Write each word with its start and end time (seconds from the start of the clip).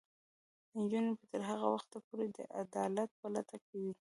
نجونې 0.77 1.11
به 1.17 1.25
تر 1.31 1.41
هغه 1.49 1.67
وخته 1.73 1.97
پورې 2.07 2.27
د 2.37 2.39
عدالت 2.61 3.09
په 3.19 3.27
لټه 3.33 3.57
کې 3.65 3.75
وي. 3.83 3.93